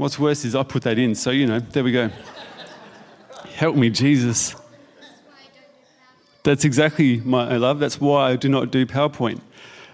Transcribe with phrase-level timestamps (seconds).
[0.00, 2.08] What's worse is I put that in, so you know, there we go.
[3.56, 4.56] Help me, Jesus.
[6.42, 7.80] That's exactly my love.
[7.80, 9.42] That's why I do not do PowerPoint.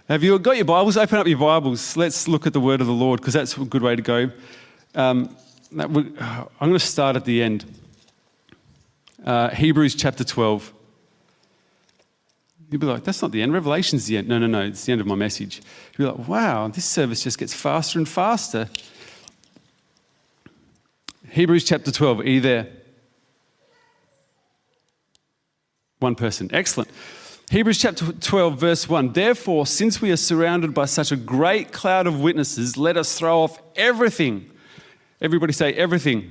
[0.08, 0.96] Have you got your Bibles?
[0.96, 1.96] Open up your Bibles.
[1.96, 4.30] Let's look at the word of the Lord because that's a good way to go.
[4.94, 5.36] Um,
[5.72, 7.64] would, I'm going to start at the end.
[9.24, 10.72] Uh, Hebrews chapter 12.
[12.70, 13.52] You'd be like, that's not the end.
[13.52, 14.28] Revelation's the end.
[14.28, 14.60] No, no, no.
[14.60, 15.62] It's the end of my message.
[15.98, 18.68] You'd be like, wow, this service just gets faster and faster.
[21.36, 22.20] Hebrews chapter 12.
[22.20, 22.66] Are you there?
[25.98, 26.48] One person.
[26.50, 26.88] Excellent.
[27.50, 29.12] Hebrews chapter 12, verse 1.
[29.12, 33.42] Therefore, since we are surrounded by such a great cloud of witnesses, let us throw
[33.42, 34.50] off everything.
[35.20, 36.30] Everybody say everything.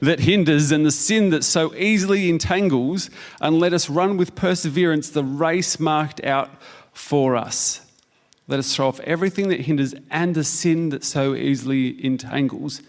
[0.00, 5.08] That hinders and the sin that so easily entangles, and let us run with perseverance
[5.08, 6.50] the race marked out
[6.92, 7.80] for us.
[8.48, 12.82] Let us throw off everything that hinders and the sin that so easily entangles.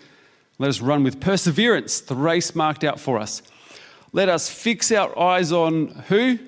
[0.57, 3.41] Let us run with perseverance the race marked out for us.
[4.13, 6.39] Let us fix our eyes on who?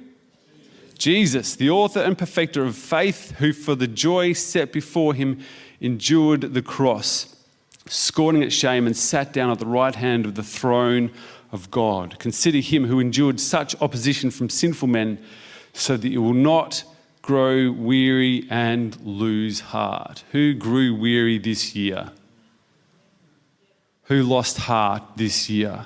[0.98, 5.44] Jesus, the author and perfecter of faith, who for the joy set before him
[5.80, 7.36] endured the cross,
[7.86, 11.12] scorning its shame, and sat down at the right hand of the throne
[11.52, 12.18] of God.
[12.20, 15.20] Consider him who endured such opposition from sinful men,
[15.74, 16.84] so that you will not
[17.22, 20.24] grow weary and lose heart.
[20.32, 22.12] Who grew weary this year?
[24.08, 25.86] Who lost heart this year?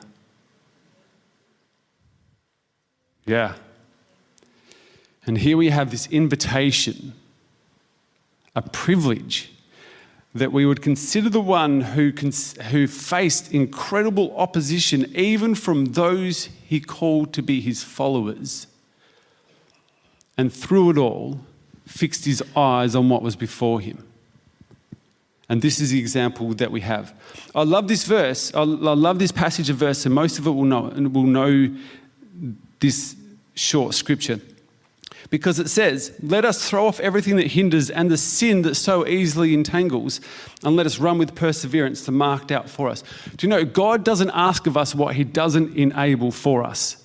[3.26, 3.56] Yeah.
[5.26, 7.14] And here we have this invitation,
[8.56, 9.52] a privilege
[10.34, 12.12] that we would consider the one who,
[12.70, 18.68] who faced incredible opposition, even from those he called to be his followers.
[20.38, 21.42] And through it all,
[21.86, 24.06] fixed his eyes on what was before him.
[25.52, 27.14] And this is the example that we have.
[27.54, 28.54] I love this verse.
[28.56, 31.76] I love this passage of verse, and most of it will know, will know
[32.80, 33.18] this
[33.54, 34.40] short scripture
[35.30, 39.06] because it says, Let us throw off everything that hinders and the sin that so
[39.06, 40.22] easily entangles,
[40.64, 43.04] and let us run with perseverance the marked out for us.
[43.36, 46.96] Do you know, God doesn't ask of us what He doesn't enable for us.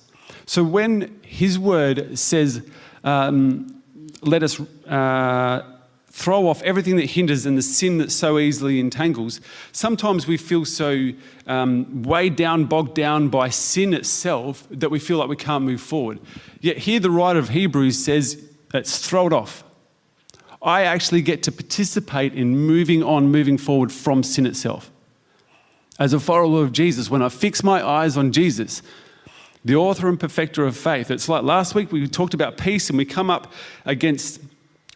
[0.45, 2.65] So when His word says,
[3.03, 3.83] um,
[4.21, 4.57] Let us.
[4.87, 5.73] Uh,
[6.17, 9.39] throw off everything that hinders and the sin that so easily entangles.
[9.71, 11.11] Sometimes we feel so
[11.45, 15.79] um, weighed down, bogged down by sin itself that we feel like we can't move
[15.79, 16.19] forward.
[16.59, 19.63] Yet here the writer of Hebrews says, let's throw it off.
[20.59, 24.89] I actually get to participate in moving on, moving forward from sin itself.
[25.99, 28.81] As a follower of Jesus, when I fix my eyes on Jesus,
[29.63, 32.97] the author and perfecter of faith, it's like last week we talked about peace and
[32.97, 33.53] we come up
[33.85, 34.41] against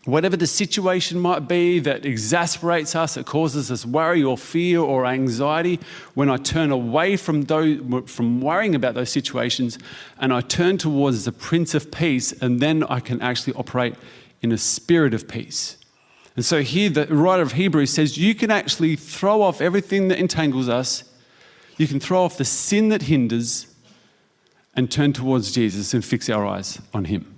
[0.05, 5.05] whatever the situation might be that exasperates us, that causes us worry or fear or
[5.05, 5.79] anxiety,
[6.15, 9.77] when I turn away from, those, from worrying about those situations
[10.19, 13.95] and I turn towards the Prince of Peace, and then I can actually operate
[14.41, 15.77] in a spirit of peace.
[16.35, 20.17] And so here, the writer of Hebrews says you can actually throw off everything that
[20.17, 21.03] entangles us,
[21.77, 23.67] you can throw off the sin that hinders,
[24.75, 27.30] and turn towards Jesus and fix our eyes on Him.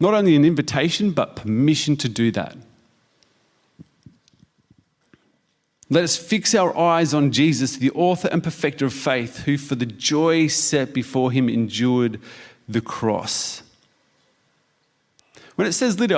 [0.00, 2.56] Not only an invitation, but permission to do that.
[5.90, 9.74] Let us fix our eyes on Jesus, the author and perfecter of faith, who for
[9.74, 12.20] the joy set before him endured
[12.68, 13.62] the cross.
[15.56, 16.10] When it says let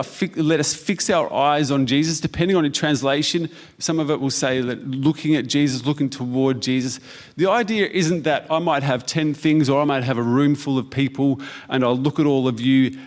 [0.61, 4.63] us fix our eyes on Jesus, depending on the translation, some of it will say
[4.63, 7.01] that looking at Jesus, looking toward Jesus.
[7.37, 10.55] The idea isn't that I might have 10 things or I might have a room
[10.55, 11.39] full of people
[11.69, 12.99] and I'll look at all of you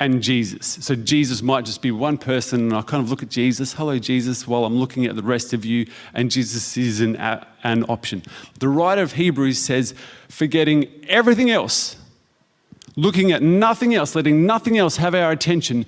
[0.00, 0.78] and Jesus.
[0.80, 3.98] So Jesus might just be one person, and I kind of look at Jesus, hello,
[3.98, 7.16] Jesus, while I'm looking at the rest of you, and Jesus is an,
[7.62, 8.22] an option.
[8.58, 9.94] The writer of Hebrews says,
[10.28, 11.96] forgetting everything else,
[12.96, 15.84] looking at nothing else, letting nothing else have our attention,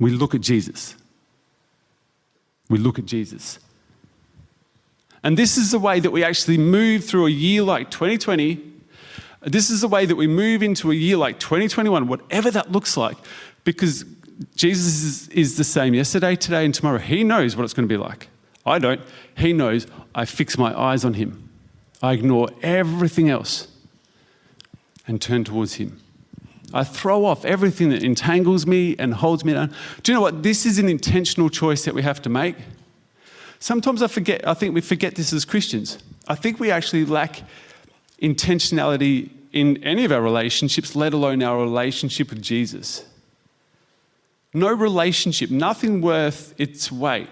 [0.00, 0.96] we look at Jesus.
[2.68, 3.60] We look at Jesus.
[5.22, 8.77] And this is the way that we actually move through a year like 2020
[9.42, 12.96] this is the way that we move into a year like 2021, whatever that looks
[12.96, 13.16] like,
[13.64, 14.04] because
[14.54, 16.98] Jesus is, is the same yesterday, today, and tomorrow.
[16.98, 18.28] He knows what it's going to be like.
[18.66, 19.00] I don't.
[19.36, 21.48] He knows I fix my eyes on him.
[22.02, 23.68] I ignore everything else
[25.08, 25.98] and turn towards Him.
[26.72, 29.74] I throw off everything that entangles me and holds me down.
[30.02, 30.42] Do you know what?
[30.42, 32.56] This is an intentional choice that we have to make.
[33.58, 35.98] Sometimes I forget, I think we forget this as Christians.
[36.28, 37.42] I think we actually lack
[38.20, 43.04] intentionality in any of our relationships, let alone our relationship with Jesus.
[44.52, 47.28] No relationship, nothing worth its weight,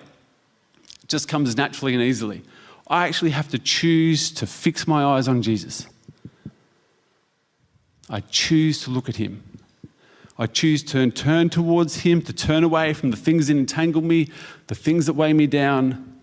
[1.09, 2.43] just comes naturally and easily.
[2.89, 5.87] I actually have to choose to fix my eyes on Jesus.
[8.09, 9.43] I choose to look at him.
[10.39, 14.31] I choose to turn towards him, to turn away from the things that entangle me,
[14.67, 16.21] the things that weigh me down,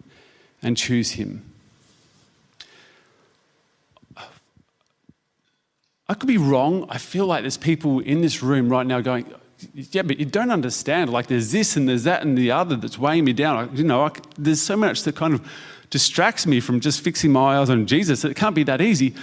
[0.61, 1.52] and choose him.
[6.07, 6.85] I could be wrong.
[6.89, 9.25] I feel like there's people in this room right now going,
[9.73, 11.11] yeah, but you don't understand.
[11.11, 13.57] Like there's this and there's that and the other that's weighing me down.
[13.57, 15.49] I, you know, I, there's so much that kind of
[15.89, 18.25] distracts me from just fixing my eyes on Jesus.
[18.25, 19.13] It can't be that easy.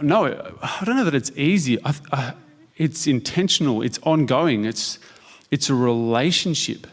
[0.00, 0.26] No,
[0.62, 1.78] I don't know that it's easy.
[1.84, 2.34] I,
[2.76, 3.82] it's intentional.
[3.82, 4.64] It's ongoing.
[4.64, 4.98] It's
[5.50, 6.86] it's a relationship.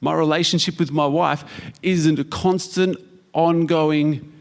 [0.00, 1.44] My relationship with my wife
[1.82, 2.98] isn't a constant,
[3.32, 4.32] ongoing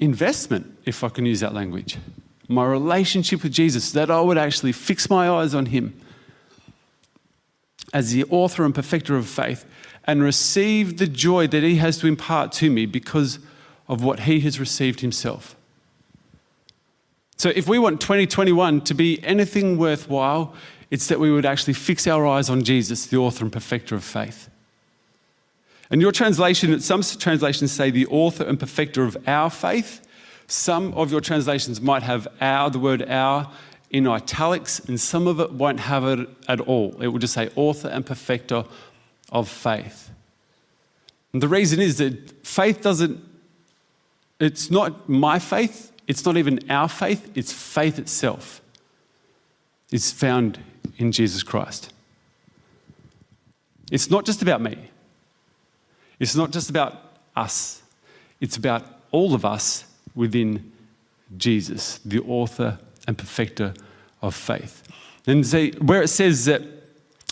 [0.00, 1.98] investment, if I can use that language.
[2.48, 5.98] My relationship with Jesus, that I would actually fix my eyes on Him
[7.92, 9.64] as the author and perfecter of faith
[10.04, 13.38] and receive the joy that He has to impart to me because
[13.88, 15.56] of what He has received Himself.
[17.36, 20.54] So, if we want 2021 to be anything worthwhile,
[20.90, 24.04] it's that we would actually fix our eyes on Jesus, the author and perfecter of
[24.04, 24.48] faith.
[25.90, 30.06] And your translation, some translations say the author and perfecter of our faith.
[30.46, 33.50] Some of your translations might have our, the word our,
[33.90, 37.00] in italics, and some of it won't have it at all.
[37.00, 38.64] It will just say author and perfecter
[39.30, 40.10] of faith.
[41.32, 43.20] And the reason is that faith doesn't,
[44.40, 48.60] it's not my faith, it's not even our faith, it's faith itself.
[49.90, 50.58] It's found
[50.98, 51.92] in Jesus Christ.
[53.90, 54.90] It's not just about me.
[56.18, 57.00] It's not just about
[57.36, 57.82] us.
[58.40, 59.84] It's about all of us
[60.14, 60.72] within
[61.36, 63.74] Jesus, the author and perfecter
[64.22, 64.82] of faith.
[65.26, 66.62] And see, where it says that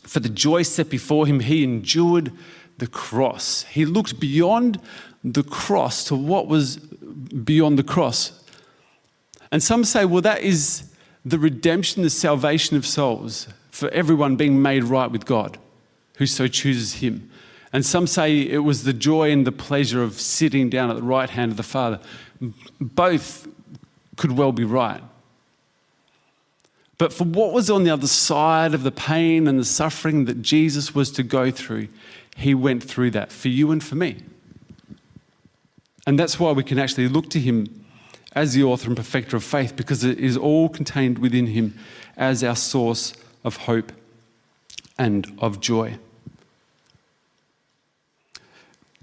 [0.02, 2.32] for the joy set before him, he endured
[2.78, 3.64] the cross.
[3.64, 4.80] He looked beyond
[5.22, 8.42] the cross to what was beyond the cross.
[9.50, 10.90] And some say, well, that is
[11.24, 15.58] the redemption, the salvation of souls for everyone being made right with God
[16.16, 17.30] who so chooses him.
[17.72, 21.02] And some say it was the joy and the pleasure of sitting down at the
[21.02, 22.00] right hand of the Father.
[22.80, 23.48] Both
[24.16, 25.02] could well be right.
[26.98, 30.42] But for what was on the other side of the pain and the suffering that
[30.42, 31.88] Jesus was to go through,
[32.36, 34.18] he went through that for you and for me.
[36.06, 37.84] And that's why we can actually look to him
[38.34, 41.78] as the author and perfecter of faith, because it is all contained within him
[42.16, 43.14] as our source
[43.44, 43.92] of hope
[44.98, 45.98] and of joy.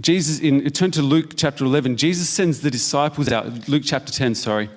[0.02, 3.68] Jesus, in turn to Luke chapter 11, Jesus sends the disciples out.
[3.68, 4.70] Luke chapter 10, sorry.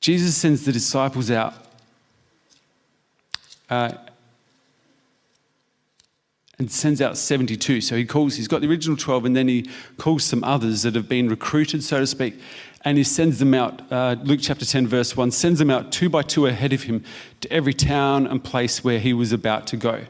[0.00, 1.54] Jesus sends the disciples out.
[3.68, 3.92] Uh,
[6.60, 7.80] and sends out 72.
[7.80, 10.94] So he calls, he's got the original 12, and then he calls some others that
[10.94, 12.40] have been recruited, so to speak,
[12.84, 13.82] and he sends them out.
[13.92, 17.04] Uh, Luke chapter 10, verse 1 sends them out two by two ahead of him
[17.40, 20.06] to every town and place where he was about to go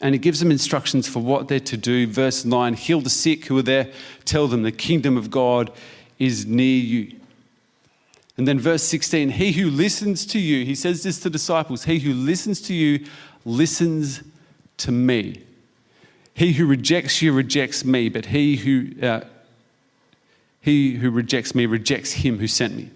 [0.00, 2.06] and he gives them instructions for what they're to do.
[2.06, 3.90] Verse 9 heal the sick who are there,
[4.24, 5.72] tell them the kingdom of God
[6.18, 7.16] is near you.
[8.36, 11.98] And then verse 16 he who listens to you, he says this to disciples, he
[11.98, 13.04] who listens to you
[13.44, 14.22] listens
[14.78, 15.42] to me.
[16.34, 19.22] He who rejects you rejects me, but he who, uh,
[20.60, 22.90] he who rejects me rejects him who sent me.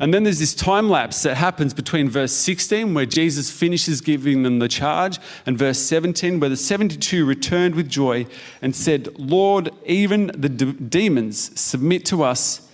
[0.00, 4.42] And then there's this time lapse that happens between verse 16, where Jesus finishes giving
[4.44, 8.26] them the charge, and verse 17, where the 72 returned with joy
[8.62, 12.66] and said, Lord, even the de- demons submit to us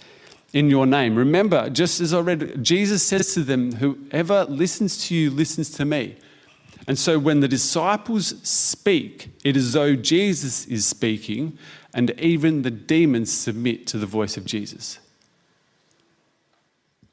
[0.52, 1.16] in your name.
[1.16, 5.84] Remember, just as I read, Jesus says to them, Whoever listens to you listens to
[5.84, 6.16] me.
[6.86, 11.58] And so when the disciples speak, it is as though Jesus is speaking,
[11.92, 15.00] and even the demons submit to the voice of Jesus.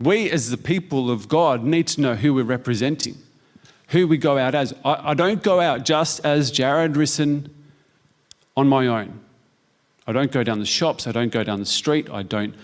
[0.03, 3.17] We, as the people of God, need to know who we're representing,
[3.89, 4.74] who we go out as.
[4.83, 7.50] I, I don't go out just as Jared Risson
[8.57, 9.19] on my own.
[10.05, 12.55] I don't go down the shops, I don't go down the street, I don't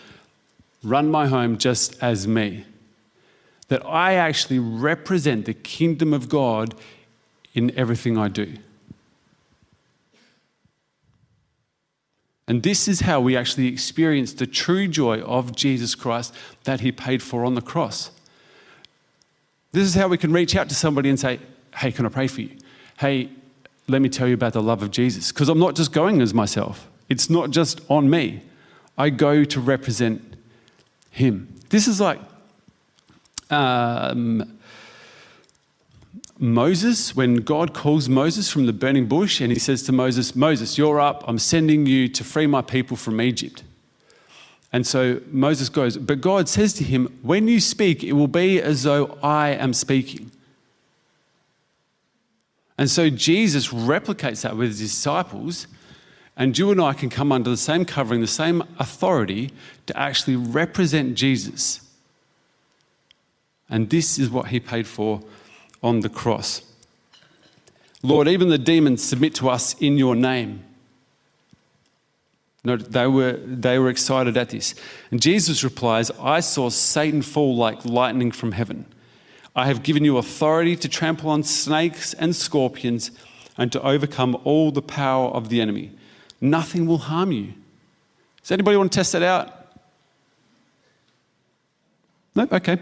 [0.83, 2.65] run my home just as me.
[3.69, 6.75] That I actually represent the kingdom of God
[7.53, 8.57] in everything I do.
[12.49, 16.91] And this is how we actually experience the true joy of Jesus Christ that he
[16.91, 18.09] paid for on the cross.
[19.71, 21.39] This is how we can reach out to somebody and say,
[21.75, 22.57] Hey, can I pray for you?
[22.97, 23.29] Hey,
[23.87, 25.31] let me tell you about the love of Jesus.
[25.31, 28.41] Because I'm not just going as myself, it's not just on me.
[28.97, 30.35] I go to represent
[31.11, 31.53] him.
[31.69, 32.19] This is like
[33.51, 34.58] um,
[36.41, 40.77] Moses, when God calls Moses from the burning bush and he says to Moses, Moses,
[40.77, 43.63] you're up, I'm sending you to free my people from Egypt.
[44.71, 48.61] And so Moses goes, but God says to him, When you speak, it will be
[48.61, 50.31] as though I am speaking.
[52.77, 55.67] And so Jesus replicates that with his disciples,
[56.37, 59.51] and you and I can come under the same covering, the same authority
[59.87, 61.81] to actually represent Jesus.
[63.69, 65.21] And this is what he paid for
[65.81, 66.61] on the cross.
[68.01, 70.63] Lord, even the demons submit to us in your name.
[72.63, 74.75] No, they were, they were excited at this.
[75.11, 78.85] And Jesus replies, I saw Satan fall like lightning from heaven.
[79.55, 83.11] I have given you authority to trample on snakes and scorpions
[83.57, 85.91] and to overcome all the power of the enemy.
[86.41, 87.53] Nothing will harm you.
[88.41, 89.53] Does anybody want to test that out?
[92.35, 92.47] No?
[92.51, 92.77] Okay.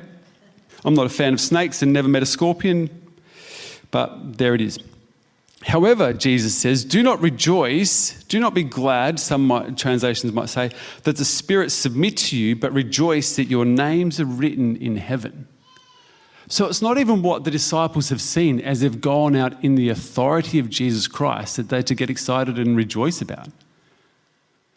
[0.88, 2.90] I'm not a fan of snakes and never met a scorpion,
[3.92, 4.80] but there it is.
[5.64, 10.72] However, Jesus says, do not rejoice, do not be glad, some might, translations might say,
[11.04, 15.50] that the spirits submit to you, but rejoice that your names are written in heaven.
[16.48, 19.90] So it's not even what the disciples have seen as they've gone out in the
[19.90, 23.50] authority of Jesus Christ that they're to get excited and rejoice about.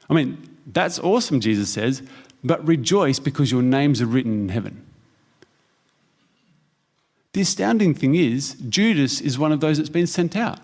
[0.09, 2.03] I mean, that's awesome, Jesus says,
[2.43, 4.87] but rejoice because your names are written in heaven.
[7.33, 10.59] The astounding thing is, Judas is one of those that's been sent out.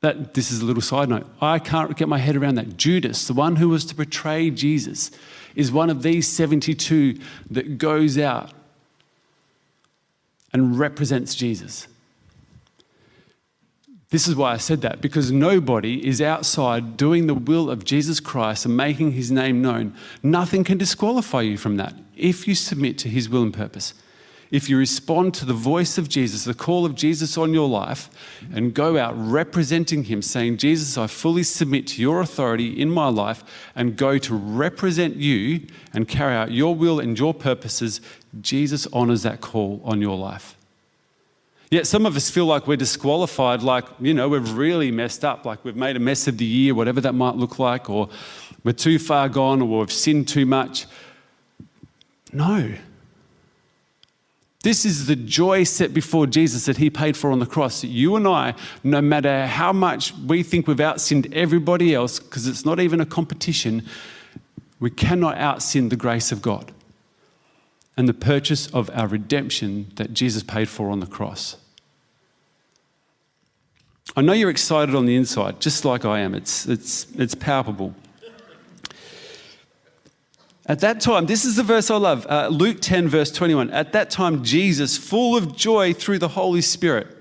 [0.00, 1.26] That, this is a little side note.
[1.40, 2.76] I can't get my head around that.
[2.76, 5.10] Judas, the one who was to betray Jesus,
[5.54, 7.18] is one of these 72
[7.50, 8.52] that goes out
[10.52, 11.88] and represents Jesus.
[14.10, 18.20] This is why I said that, because nobody is outside doing the will of Jesus
[18.20, 19.94] Christ and making his name known.
[20.22, 23.94] Nothing can disqualify you from that if you submit to his will and purpose
[24.50, 28.08] if you respond to the voice of Jesus, the call of Jesus on your life,
[28.52, 33.08] and go out representing Him, saying, Jesus, I fully submit to your authority in my
[33.08, 38.00] life, and go to represent you and carry out your will and your purposes,
[38.40, 40.56] Jesus honors that call on your life.
[41.70, 45.44] Yet some of us feel like we're disqualified, like, you know, we've really messed up,
[45.44, 48.08] like we've made a mess of the year, whatever that might look like, or
[48.64, 50.86] we're too far gone, or we've sinned too much.
[52.32, 52.72] No.
[54.62, 57.84] This is the joy set before Jesus that he paid for on the cross.
[57.84, 62.64] You and I, no matter how much we think we've outsinned everybody else, because it's
[62.64, 63.86] not even a competition,
[64.80, 66.72] we cannot outsin the grace of God
[67.96, 71.56] and the purchase of our redemption that Jesus paid for on the cross.
[74.16, 76.34] I know you're excited on the inside, just like I am.
[76.34, 77.94] It's, it's, it's palpable.
[80.68, 83.70] At that time, this is the verse I love uh, Luke 10, verse 21.
[83.70, 87.16] At that time, Jesus, full of joy through the Holy Spirit.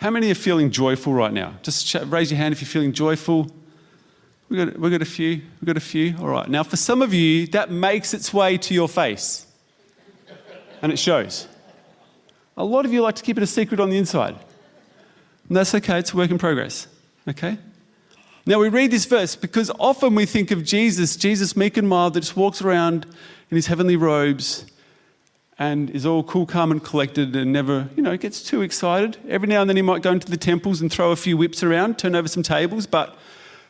[0.00, 1.54] How many are feeling joyful right now?
[1.62, 3.48] Just raise your hand if you're feeling joyful.
[4.48, 5.42] We got, we got a few.
[5.60, 6.16] We got a few.
[6.18, 6.48] All right.
[6.48, 9.46] Now, for some of you, that makes its way to your face,
[10.82, 11.46] and it shows.
[12.56, 14.36] A lot of you like to keep it a secret on the inside.
[15.48, 16.00] And that's okay.
[16.00, 16.88] It's a work in progress.
[17.28, 17.58] Okay.
[18.48, 22.14] Now we read this verse because often we think of Jesus, Jesus meek and mild,
[22.14, 23.04] that just walks around
[23.50, 24.66] in his heavenly robes
[25.58, 29.16] and is all cool, calm, and collected and never, you know, gets too excited.
[29.28, 31.64] Every now and then he might go into the temples and throw a few whips
[31.64, 33.16] around, turn over some tables, but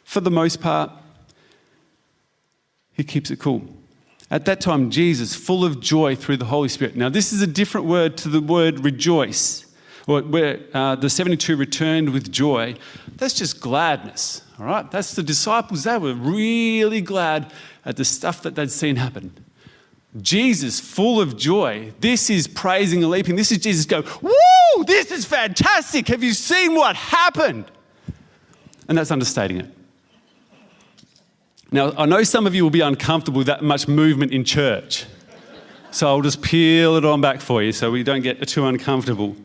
[0.04, 0.90] for the most part,
[2.92, 3.62] he keeps it cool.
[4.30, 6.96] At that time, Jesus, full of joy through the Holy Spirit.
[6.96, 9.65] Now, this is a different word to the word rejoice,
[10.06, 12.76] where uh, the 72 returned with joy.
[13.16, 14.42] That's just gladness.
[14.58, 15.84] All right, that's the disciples.
[15.84, 17.52] They were really glad
[17.84, 19.32] at the stuff that they'd seen happen.
[20.22, 21.92] Jesus, full of joy.
[22.00, 23.36] This is praising and leaping.
[23.36, 26.08] This is Jesus go, Woo, this is fantastic.
[26.08, 27.70] Have you seen what happened?
[28.88, 29.74] And that's understating it.
[31.72, 35.04] Now, I know some of you will be uncomfortable with that much movement in church.
[35.90, 39.36] So I'll just peel it on back for you so we don't get too uncomfortable.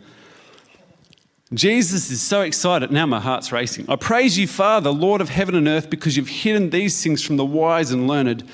[1.54, 2.92] Jesus is so excited.
[2.92, 3.86] Now my heart's racing.
[3.90, 7.38] I praise you, Father, Lord of heaven and earth, because you've hidden these things from
[7.38, 8.48] the wise and learned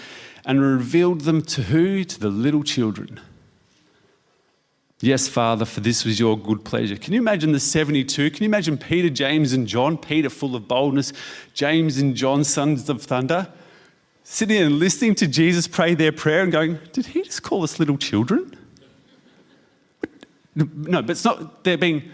[0.45, 2.03] and revealed them to who?
[2.03, 3.19] To the little children.
[4.99, 6.95] Yes, Father, for this was your good pleasure.
[6.95, 8.31] Can you imagine the 72?
[8.31, 9.95] Can you imagine Peter, James, and John?
[9.95, 11.13] Peter, full of boldness,
[11.53, 13.47] James and John, sons of thunder,
[14.23, 17.77] sitting and listening to Jesus pray their prayer and going, Did he just call us
[17.79, 18.57] little children?
[20.55, 22.09] No, but it's not, they're, being,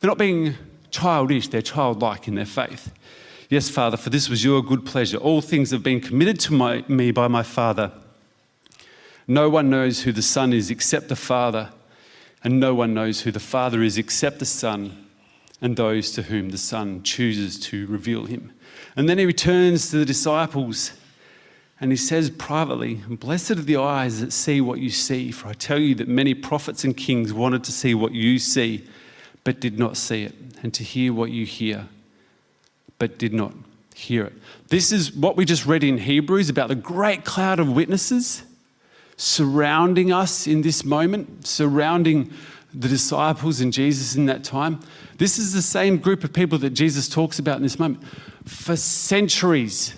[0.00, 0.54] they're not being
[0.90, 2.92] childish, they're childlike in their faith.
[3.48, 5.18] Yes, Father, for this was your good pleasure.
[5.18, 7.92] All things have been committed to my, me by my Father.
[9.28, 11.70] No one knows who the Son is except the Father,
[12.42, 15.06] and no one knows who the Father is except the Son
[15.60, 18.52] and those to whom the Son chooses to reveal him.
[18.94, 20.92] And then he returns to the disciples
[21.80, 25.52] and he says privately, Blessed are the eyes that see what you see, for I
[25.52, 28.86] tell you that many prophets and kings wanted to see what you see,
[29.46, 30.34] but did not see it,
[30.64, 31.86] and to hear what you hear,
[32.98, 33.52] but did not
[33.94, 34.32] hear it.
[34.70, 38.42] This is what we just read in Hebrews about the great cloud of witnesses
[39.16, 42.32] surrounding us in this moment, surrounding
[42.74, 44.80] the disciples and Jesus in that time.
[45.18, 48.02] This is the same group of people that Jesus talks about in this moment.
[48.44, 49.94] For centuries,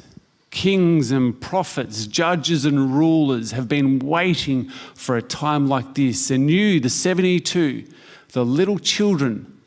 [0.50, 6.30] kings and prophets, judges and rulers have been waiting for a time like this.
[6.30, 7.86] And you, the 72,
[8.32, 9.60] the little children,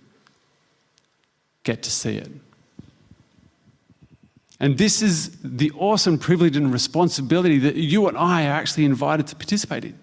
[1.63, 2.29] get to see it.
[4.59, 9.25] And this is the awesome privilege and responsibility that you and I are actually invited
[9.27, 9.97] to participate in.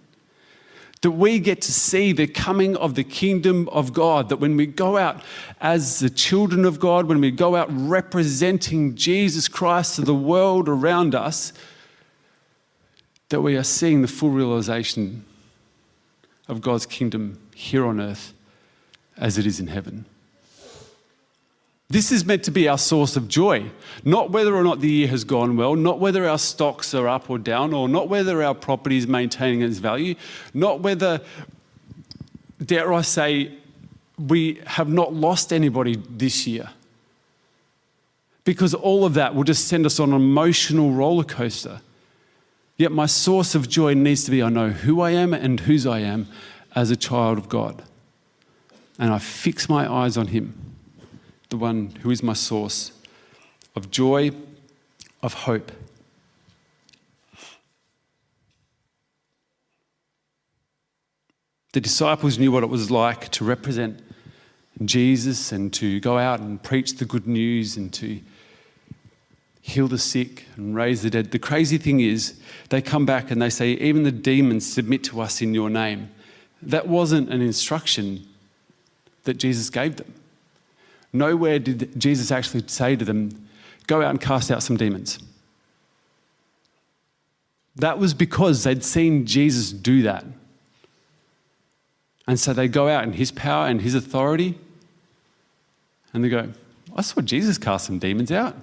[1.03, 4.31] That we get to see the coming of the kingdom of God.
[4.31, 5.23] That when we go out
[5.61, 10.69] as the children of God, when we go out representing Jesus Christ to the world
[10.69, 11.53] around us,
[13.29, 15.25] that we are seeing the full realization
[16.49, 18.33] of God's kingdom here on earth
[19.19, 20.05] as it is in heaven.
[21.91, 23.71] This is meant to be our source of joy,
[24.05, 27.31] not whether or not the year has gone well, not whether our stocks are up
[27.31, 30.15] or down, or not whether our property is maintaining its value,
[30.53, 31.23] not whether,
[32.63, 33.55] dare I say,
[34.19, 36.71] we have not lost anybody this year.
[38.45, 41.81] Because all of that will just send us on an emotional roller coaster.
[42.77, 45.87] Yet my source of joy needs to be I know who I am and whose
[45.87, 46.29] I am
[46.75, 47.83] as a child of God.
[48.99, 50.69] And I fix my eyes on Him
[51.49, 52.93] the one who is my source
[53.75, 54.31] of joy,
[55.23, 55.73] of hope.
[61.73, 64.01] The disciples knew what it was like to represent
[64.85, 68.21] Jesus and to go out and preach the good news and to
[69.61, 71.31] heal the sick and raise the dead.
[71.31, 75.21] The crazy thing is, they come back and they say, Even the demons submit to
[75.21, 76.11] us in your name.
[76.63, 78.27] That wasn't an instruction
[79.29, 80.13] that Jesus gave them.
[81.13, 83.47] Nowhere did Jesus actually say to them,
[83.87, 85.19] Go out and cast out some demons.
[87.77, 90.25] That was because they'd seen Jesus do that.
[92.27, 94.59] And so they go out in his power and his authority,
[96.13, 96.53] and they go,
[96.95, 98.57] I saw Jesus cast some demons out.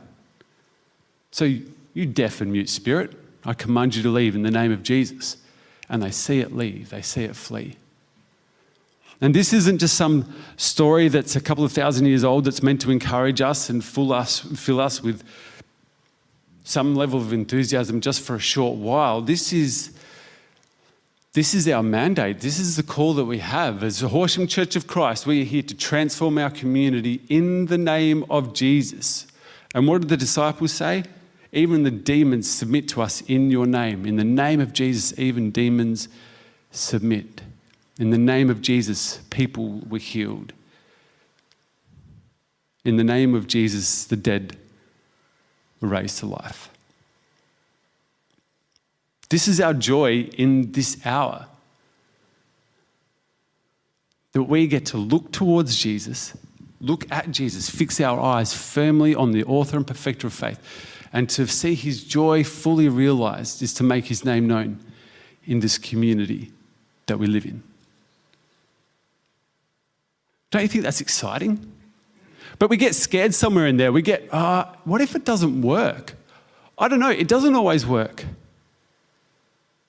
[1.31, 1.45] So,
[1.93, 5.37] you deaf and mute spirit, I command you to leave in the name of Jesus.
[5.89, 7.77] And they see it leave, they see it flee.
[9.21, 12.81] And this isn't just some story that's a couple of thousand years old that's meant
[12.81, 15.23] to encourage us and fill us, fill us with
[16.63, 19.21] some level of enthusiasm just for a short while.
[19.21, 19.97] This is,
[21.33, 22.41] this is our mandate.
[22.41, 23.83] This is the call that we have.
[23.83, 27.77] As the Horsham Church of Christ, we are here to transform our community in the
[27.77, 29.27] name of Jesus.
[29.73, 31.03] And what did the disciples say?
[31.53, 34.05] Even the demons submit to us in your name.
[34.05, 36.09] In the name of Jesus, even demons
[36.71, 37.41] submit.
[37.99, 40.53] In the name of Jesus, people were healed.
[42.83, 44.57] In the name of Jesus, the dead
[45.79, 46.69] were raised to life.
[49.29, 51.47] This is our joy in this hour.
[54.33, 56.37] That we get to look towards Jesus,
[56.81, 60.59] look at Jesus, fix our eyes firmly on the author and perfecter of faith,
[61.13, 64.79] and to see his joy fully realized is to make his name known
[65.45, 66.51] in this community
[67.05, 67.63] that we live in.
[70.51, 71.71] Don't you think that's exciting?
[72.59, 73.91] But we get scared somewhere in there.
[73.91, 76.13] We get, uh, what if it doesn't work?
[76.77, 77.09] I don't know.
[77.09, 78.25] It doesn't always work.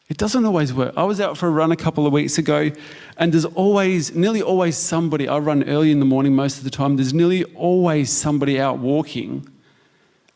[0.08, 0.94] It doesn't always work.
[0.96, 2.70] I was out for a run a couple of weeks ago,
[3.16, 5.28] and there's always, nearly always somebody.
[5.28, 6.96] I run early in the morning most of the time.
[6.96, 9.48] There's nearly always somebody out walking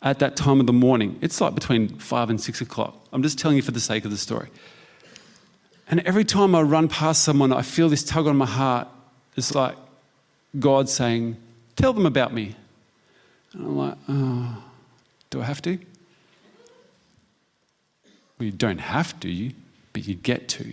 [0.02, 1.18] at that time of the morning.
[1.20, 2.96] It's like between five and six o'clock.
[3.12, 4.48] I'm just telling you for the sake of the story.
[5.88, 8.88] And every time I run past someone, I feel this tug on my heart.
[9.36, 9.76] It's like,
[10.58, 11.36] God saying,
[11.76, 12.56] Tell them about me.
[13.52, 14.62] And I'm like, Oh,
[15.30, 15.78] do I have to?
[18.38, 19.52] Well, you don't have to,
[19.92, 20.72] but you get to.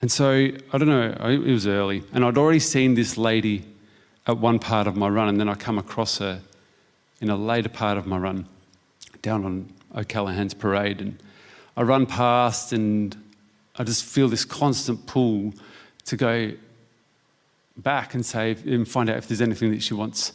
[0.00, 0.30] And so,
[0.72, 3.64] I don't know, it was early, and I'd already seen this lady
[4.28, 6.40] at one part of my run, and then I come across her
[7.20, 8.46] in a later part of my run
[9.22, 11.00] down on O'Callaghan's parade.
[11.00, 11.20] And
[11.76, 13.16] I run past, and
[13.76, 15.52] I just feel this constant pull
[16.08, 16.52] to go
[17.76, 20.32] back and say and find out if there's anything that she wants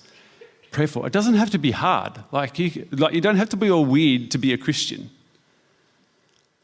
[0.72, 1.06] prayer for.
[1.06, 2.14] It doesn't have to be hard.
[2.32, 5.10] Like you, like you don't have to be all weird to be a Christian.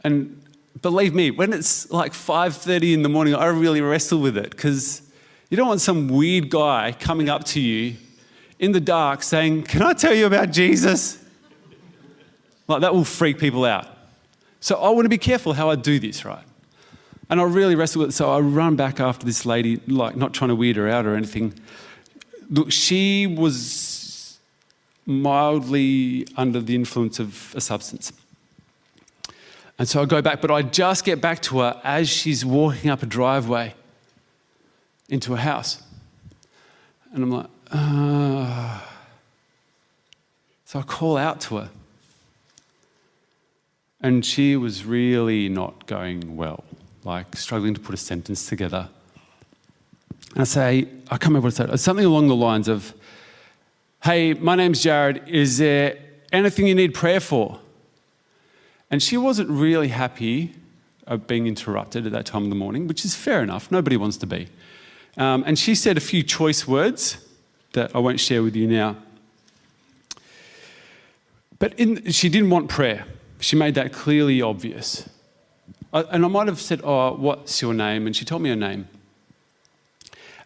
[0.03, 0.41] And
[0.81, 5.01] believe me, when it's like 5:30 in the morning, I really wrestle with it because
[5.49, 7.95] you don't want some weird guy coming up to you
[8.59, 11.17] in the dark saying, "Can I tell you about Jesus?"
[12.67, 13.87] Like that will freak people out.
[14.59, 16.45] So I want to be careful how I do this, right?
[17.29, 18.13] And I really wrestle with it.
[18.13, 21.15] So I run back after this lady, like not trying to weird her out or
[21.15, 21.53] anything.
[22.49, 24.39] Look, she was
[25.05, 28.11] mildly under the influence of a substance.
[29.77, 32.89] And so I go back, but I just get back to her as she's walking
[32.89, 33.75] up a driveway
[35.07, 35.81] into a house.
[37.13, 38.85] And I'm like, ah.
[40.65, 41.69] So I call out to her.
[44.01, 46.63] And she was really not going well,
[47.03, 48.89] like struggling to put a sentence together.
[50.33, 52.93] And I say, I can't remember what I said, something along the lines of,
[54.03, 55.27] Hey, my name's Jared.
[55.27, 55.97] Is there
[56.31, 57.59] anything you need prayer for?
[58.89, 60.53] And she wasn't really happy
[61.05, 63.71] of being interrupted at that time of the morning, which is fair enough.
[63.71, 64.47] Nobody wants to be.
[65.17, 67.17] Um, and she said a few choice words
[67.73, 68.95] that I won't share with you now.
[71.57, 73.05] But in, she didn't want prayer.
[73.39, 75.09] She made that clearly obvious.
[75.91, 78.05] And I might have said, Oh, what's your name?
[78.05, 78.87] And she told me her name.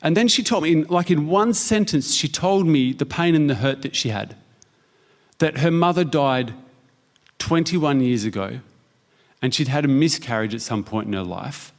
[0.01, 3.35] And then she told me, in, like in one sentence, she told me the pain
[3.35, 4.35] and the hurt that she had.
[5.39, 6.53] That her mother died
[7.39, 8.59] 21 years ago,
[9.41, 11.73] and she'd had a miscarriage at some point in her life,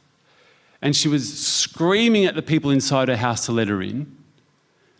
[0.81, 4.15] and she was screaming at the people inside her house to let her in.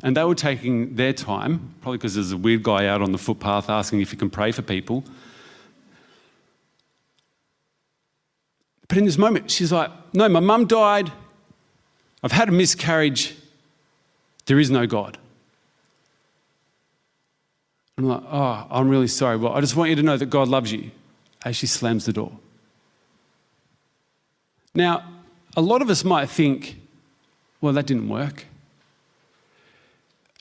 [0.03, 3.17] And they were taking their time, probably because there's a weird guy out on the
[3.17, 5.03] footpath asking if he can pray for people.
[8.87, 11.11] But in this moment, she's like, No, my mum died.
[12.23, 13.35] I've had a miscarriage.
[14.45, 15.17] There is no God.
[17.97, 19.37] I'm like, oh, I'm really sorry.
[19.37, 20.91] Well, I just want you to know that God loves you
[21.45, 22.31] as she slams the door.
[24.73, 25.03] Now,
[25.55, 26.81] a lot of us might think,
[27.61, 28.45] well, that didn't work.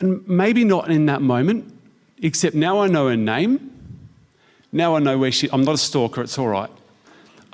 [0.01, 1.73] And maybe not in that moment,
[2.21, 3.71] except now I know her name.
[4.73, 6.71] Now I know where she, I'm not a stalker, it's all right.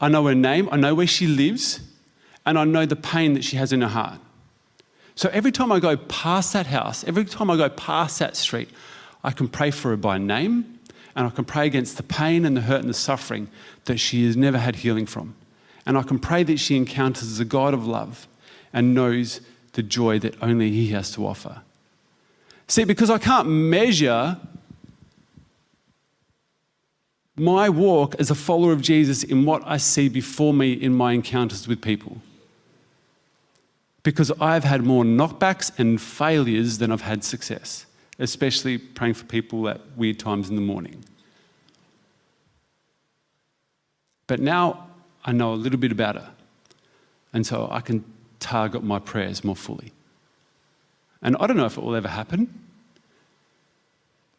[0.01, 1.81] I know her name, I know where she lives,
[2.47, 4.21] and I know the pain that she has in her heart.
[5.15, 8.71] So every time I go past that house, every time I go past that street,
[9.23, 10.79] I can pray for her by name,
[11.15, 13.49] and I can pray against the pain and the hurt and the suffering
[13.85, 15.35] that she has never had healing from.
[15.85, 18.27] And I can pray that she encounters the God of love
[18.73, 19.41] and knows
[19.73, 21.63] the joy that only He has to offer.
[22.69, 24.39] See, because I can't measure
[27.41, 31.13] my walk as a follower of Jesus in what I see before me in my
[31.13, 32.19] encounters with people.
[34.03, 37.87] Because I've had more knockbacks and failures than I've had success
[38.21, 41.03] especially praying for people at weird times in the morning.
[44.27, 44.87] But now
[45.25, 46.31] I know a little bit about her,
[47.33, 48.05] and so I can
[48.39, 49.93] target my prayers more fully.
[51.23, 52.63] And I don't know if it will ever happen,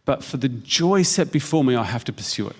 [0.05, 2.55] but for the joy set before me, I have to pursue it.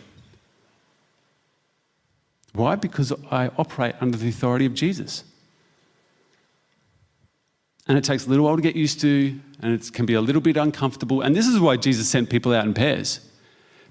[2.54, 2.76] Why?
[2.76, 5.24] Because I operate under the authority of Jesus.
[7.88, 10.22] And it takes a little while to get used to, and it can be a
[10.22, 11.22] little bit uncomfortable.
[11.22, 13.20] And this is why Jesus sent people out in pairs,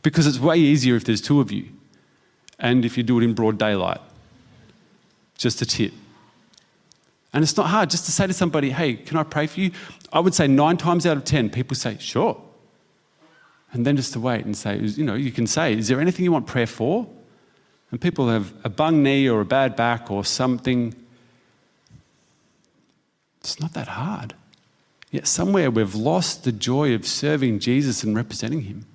[0.02, 1.68] because it's way easier if there's two of you,
[2.58, 4.00] and if you do it in broad daylight.
[5.36, 5.92] Just a tip.
[7.32, 9.70] And it's not hard just to say to somebody, hey, can I pray for you?
[10.12, 12.40] I would say nine times out of 10, people say, sure.
[13.72, 16.24] And then just to wait and say, you know, you can say, is there anything
[16.24, 17.06] you want prayer for?
[17.90, 20.94] And people have a bung knee or a bad back or something
[23.40, 24.34] it's not that hard.
[25.10, 28.86] Yet somewhere we've lost the joy of serving Jesus and representing him.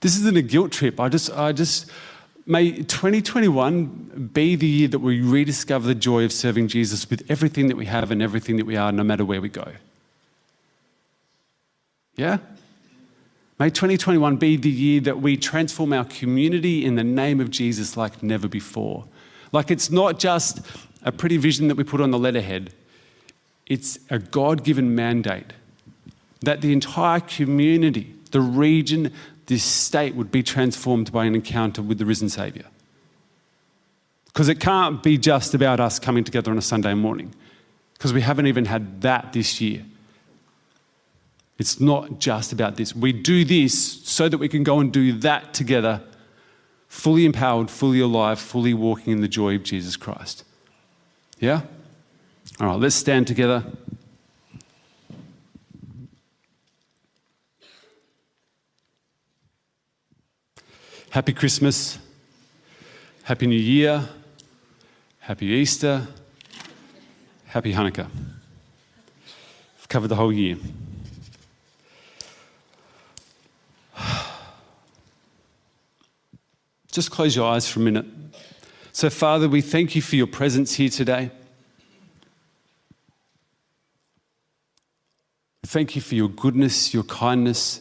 [0.00, 0.98] This isn't a guilt trip.
[0.98, 1.90] I just, I just,
[2.46, 7.68] may 2021 be the year that we rediscover the joy of serving Jesus with everything
[7.68, 9.72] that we have and everything that we are, no matter where we go.
[12.16, 12.38] Yeah?
[13.60, 17.94] May 2021 be the year that we transform our community in the name of Jesus
[17.94, 19.04] like never before.
[19.52, 20.60] Like it's not just
[21.02, 22.72] a pretty vision that we put on the letterhead.
[23.66, 25.52] It's a God given mandate
[26.40, 29.12] that the entire community, the region,
[29.44, 32.64] this state would be transformed by an encounter with the risen Saviour.
[34.24, 37.34] Because it can't be just about us coming together on a Sunday morning,
[37.92, 39.84] because we haven't even had that this year.
[41.60, 42.96] It's not just about this.
[42.96, 46.00] We do this so that we can go and do that together,
[46.88, 50.42] fully empowered, fully alive, fully walking in the joy of Jesus Christ.
[51.38, 51.60] Yeah?
[52.60, 53.62] All right, let's stand together.
[61.10, 61.98] Happy Christmas.
[63.24, 64.08] Happy New Year.
[65.18, 66.08] Happy Easter.
[67.48, 68.08] Happy Hanukkah.
[69.78, 70.56] I've covered the whole year.
[76.90, 78.06] Just close your eyes for a minute.
[78.92, 81.30] So, Father, we thank you for your presence here today.
[85.64, 87.80] Thank you for your goodness, your kindness.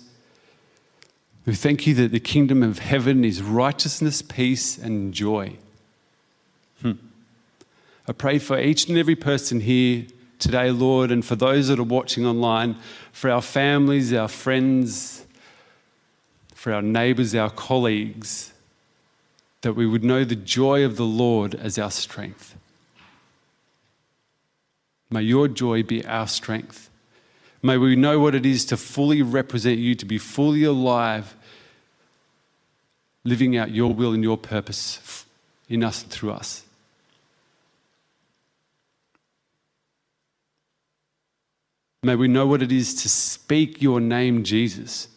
[1.48, 5.58] We thank you that the kingdom of heaven is righteousness, peace, and joy.
[6.82, 6.92] Hmm.
[8.08, 10.06] I pray for each and every person here
[10.38, 12.76] today, Lord, and for those that are watching online,
[13.12, 15.26] for our families, our friends,
[16.54, 18.54] for our neighbors, our colleagues,
[19.62, 22.56] that we would know the joy of the Lord as our strength.
[25.10, 26.90] May your joy be our strength.
[27.62, 31.36] May we know what it is to fully represent you, to be fully alive
[33.26, 35.26] living out your will and your purpose
[35.68, 36.64] in us and through us.
[42.02, 45.10] May we know what it is to speak your name, Jesus,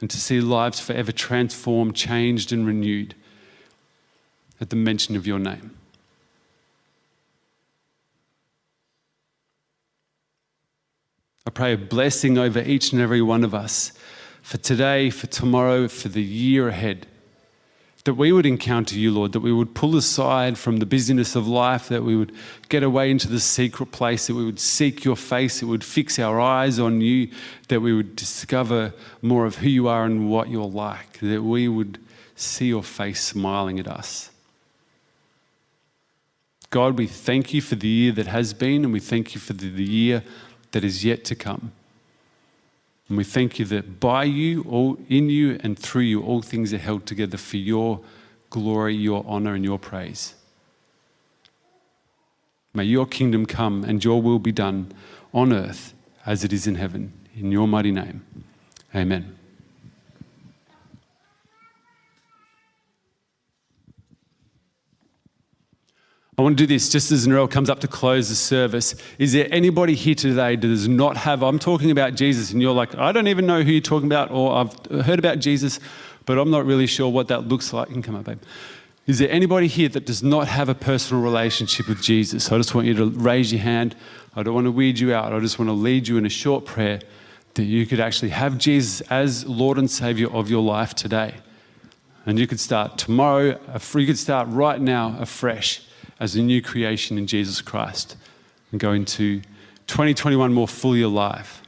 [0.00, 3.16] and to see lives forever transformed, changed, and renewed
[4.60, 5.76] at the mention of your name.
[11.46, 13.92] I pray a blessing over each and every one of us
[14.42, 17.06] for today, for tomorrow, for the year ahead.
[18.04, 21.46] That we would encounter you, Lord, that we would pull aside from the busyness of
[21.46, 22.32] life, that we would
[22.68, 25.84] get away into the secret place, that we would seek your face, that we would
[25.84, 27.30] fix our eyes on you,
[27.68, 31.68] that we would discover more of who you are and what you're like, that we
[31.68, 31.98] would
[32.36, 34.29] see your face smiling at us.
[36.70, 39.52] God, we thank you for the year that has been, and we thank you for
[39.52, 40.22] the year
[40.70, 41.72] that is yet to come.
[43.08, 46.72] And we thank you that by you, all in you, and through you, all things
[46.72, 48.00] are held together for your
[48.50, 50.34] glory, your honor, and your praise.
[52.72, 54.92] May your kingdom come and your will be done
[55.34, 55.92] on earth
[56.24, 57.12] as it is in heaven.
[57.36, 58.24] In your mighty name.
[58.94, 59.39] Amen.
[66.40, 68.94] I want to do this just as Narelle comes up to close the service.
[69.18, 72.72] Is there anybody here today that does not have, I'm talking about Jesus, and you're
[72.72, 75.78] like, I don't even know who you're talking about, or I've heard about Jesus,
[76.24, 77.88] but I'm not really sure what that looks like.
[77.88, 78.40] Can come up, babe.
[79.06, 82.50] Is there anybody here that does not have a personal relationship with Jesus?
[82.50, 83.94] I just want you to raise your hand.
[84.34, 85.34] I don't want to weed you out.
[85.34, 87.00] I just want to lead you in a short prayer
[87.52, 91.34] that you could actually have Jesus as Lord and Savior of your life today.
[92.24, 93.60] And you could start tomorrow,
[93.94, 95.82] you could start right now afresh
[96.20, 98.16] as a new creation in Jesus Christ
[98.70, 99.40] and go into
[99.86, 101.62] 2021 more fully alive.